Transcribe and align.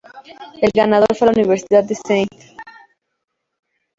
El 0.63 0.71
ganador 0.73 1.13
fue 1.15 1.27
la 1.27 1.33
Universidad 1.33 1.83
de 1.83 1.93
St. 1.93 2.57